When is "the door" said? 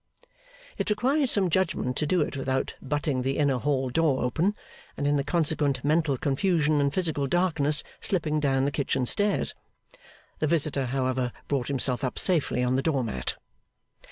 12.77-13.03